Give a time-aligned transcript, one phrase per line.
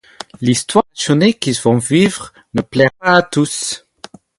[0.41, 3.85] L'histoire passionnée qu'ils vont vivre ne plaira pas à tous.